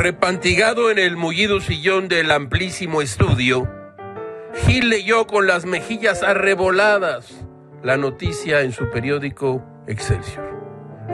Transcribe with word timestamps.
Arrepantigado 0.00 0.90
en 0.90 0.98
el 0.98 1.18
mullido 1.18 1.60
sillón 1.60 2.08
del 2.08 2.30
amplísimo 2.30 3.02
estudio, 3.02 3.70
Gil 4.64 4.88
leyó 4.88 5.26
con 5.26 5.46
las 5.46 5.66
mejillas 5.66 6.22
arreboladas 6.22 7.30
la 7.82 7.98
noticia 7.98 8.62
en 8.62 8.72
su 8.72 8.88
periódico 8.88 9.62
Excelsior, 9.86 10.58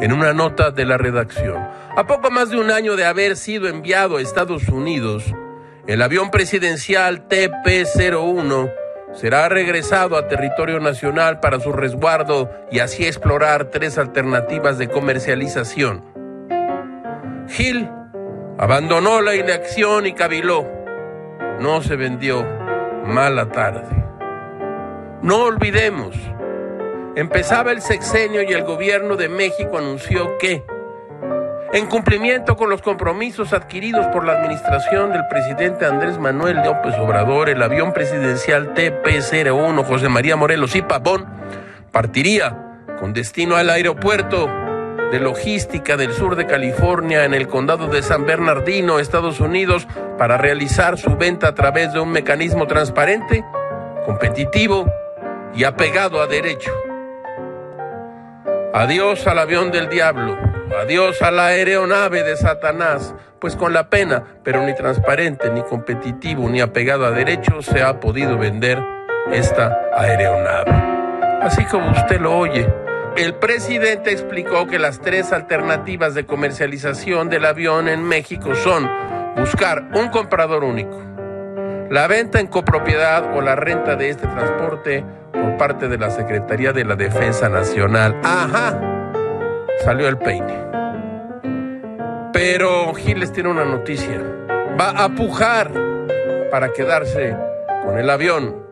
en 0.00 0.12
una 0.12 0.32
nota 0.32 0.70
de 0.70 0.84
la 0.84 0.98
redacción. 0.98 1.56
A 1.96 2.06
poco 2.06 2.30
más 2.30 2.50
de 2.50 2.60
un 2.60 2.70
año 2.70 2.94
de 2.94 3.06
haber 3.06 3.34
sido 3.34 3.66
enviado 3.66 4.18
a 4.18 4.22
Estados 4.22 4.68
Unidos, 4.68 5.24
el 5.88 6.00
avión 6.00 6.30
presidencial 6.30 7.26
TP-01 7.26 8.72
será 9.14 9.48
regresado 9.48 10.16
a 10.16 10.28
territorio 10.28 10.78
nacional 10.78 11.40
para 11.40 11.58
su 11.58 11.72
resguardo 11.72 12.52
y 12.70 12.78
así 12.78 13.04
explorar 13.04 13.64
tres 13.72 13.98
alternativas 13.98 14.78
de 14.78 14.86
comercialización. 14.86 16.04
Gil 17.48 17.90
Abandonó 18.58 19.20
la 19.20 19.34
inacción 19.34 20.06
y 20.06 20.14
caviló. 20.14 20.66
No 21.60 21.82
se 21.82 21.96
vendió. 21.96 22.42
Mala 23.04 23.50
tarde. 23.50 24.06
No 25.22 25.44
olvidemos, 25.44 26.14
empezaba 27.16 27.72
el 27.72 27.82
sexenio 27.82 28.42
y 28.42 28.52
el 28.52 28.64
gobierno 28.64 29.16
de 29.16 29.28
México 29.28 29.78
anunció 29.78 30.38
que, 30.38 30.64
en 31.72 31.86
cumplimiento 31.86 32.56
con 32.56 32.70
los 32.70 32.80
compromisos 32.80 33.52
adquiridos 33.52 34.06
por 34.08 34.24
la 34.24 34.32
administración 34.32 35.12
del 35.12 35.26
presidente 35.28 35.84
Andrés 35.84 36.18
Manuel 36.18 36.58
López 36.64 36.94
Obrador, 36.98 37.48
el 37.48 37.62
avión 37.62 37.92
presidencial 37.92 38.74
TP-01 38.74 39.84
José 39.84 40.08
María 40.08 40.36
Morelos 40.36 40.76
y 40.76 40.82
Pavón 40.82 41.26
partiría 41.90 42.78
con 43.00 43.12
destino 43.12 43.56
al 43.56 43.70
aeropuerto 43.70 44.48
de 45.10 45.20
logística 45.20 45.96
del 45.96 46.12
sur 46.12 46.36
de 46.36 46.46
California 46.46 47.24
en 47.24 47.34
el 47.34 47.46
condado 47.46 47.86
de 47.86 48.02
San 48.02 48.26
Bernardino, 48.26 48.98
Estados 48.98 49.40
Unidos, 49.40 49.86
para 50.18 50.36
realizar 50.36 50.98
su 50.98 51.16
venta 51.16 51.48
a 51.48 51.54
través 51.54 51.92
de 51.92 52.00
un 52.00 52.10
mecanismo 52.10 52.66
transparente, 52.66 53.44
competitivo 54.04 54.86
y 55.54 55.64
apegado 55.64 56.20
a 56.20 56.26
derecho. 56.26 56.72
Adiós 58.72 59.26
al 59.26 59.38
avión 59.38 59.70
del 59.70 59.88
diablo, 59.88 60.36
adiós 60.82 61.22
a 61.22 61.30
la 61.30 61.46
aeronave 61.46 62.22
de 62.24 62.36
Satanás, 62.36 63.14
pues 63.40 63.56
con 63.56 63.72
la 63.72 63.88
pena, 63.88 64.24
pero 64.42 64.62
ni 64.62 64.74
transparente, 64.74 65.50
ni 65.50 65.62
competitivo, 65.62 66.48
ni 66.48 66.60
apegado 66.60 67.06
a 67.06 67.10
derecho, 67.10 67.62
se 67.62 67.82
ha 67.82 68.00
podido 68.00 68.36
vender 68.36 68.82
esta 69.32 69.78
aeronave. 69.94 70.72
Así 71.40 71.64
como 71.64 71.90
usted 71.90 72.20
lo 72.20 72.36
oye, 72.36 72.66
el 73.16 73.34
presidente 73.34 74.12
explicó 74.12 74.66
que 74.66 74.78
las 74.78 75.00
tres 75.00 75.32
alternativas 75.32 76.14
de 76.14 76.26
comercialización 76.26 77.30
del 77.30 77.46
avión 77.46 77.88
en 77.88 78.02
México 78.02 78.54
son 78.54 78.88
buscar 79.36 79.88
un 79.94 80.08
comprador 80.08 80.64
único, 80.64 81.02
la 81.90 82.06
venta 82.08 82.40
en 82.40 82.46
copropiedad 82.46 83.34
o 83.34 83.40
la 83.40 83.56
renta 83.56 83.96
de 83.96 84.10
este 84.10 84.26
transporte 84.26 85.04
por 85.32 85.56
parte 85.56 85.88
de 85.88 85.96
la 85.96 86.10
Secretaría 86.10 86.72
de 86.72 86.84
la 86.84 86.94
Defensa 86.94 87.48
Nacional. 87.48 88.20
Ajá, 88.22 88.78
salió 89.84 90.08
el 90.08 90.18
peine. 90.18 90.64
Pero 92.32 92.92
Giles 92.94 93.32
tiene 93.32 93.48
una 93.48 93.64
noticia. 93.64 94.20
Va 94.78 94.90
a 94.90 95.08
pujar 95.08 95.70
para 96.50 96.70
quedarse 96.72 97.34
con 97.82 97.98
el 97.98 98.10
avión. 98.10 98.65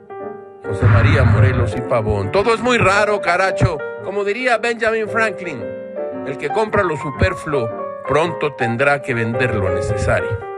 José 0.64 0.86
María 0.86 1.24
Morelos 1.24 1.74
y 1.76 1.80
Pavón. 1.82 2.32
Todo 2.32 2.54
es 2.54 2.60
muy 2.60 2.78
raro, 2.78 3.20
caracho. 3.20 3.76
Como 4.02 4.24
diría 4.24 4.58
Benjamin 4.58 5.08
Franklin, 5.08 5.62
el 6.26 6.38
que 6.38 6.48
compra 6.48 6.82
lo 6.82 6.96
superfluo 6.96 7.68
pronto 8.06 8.54
tendrá 8.54 9.02
que 9.02 9.14
vender 9.14 9.54
lo 9.54 9.74
necesario. 9.74 10.53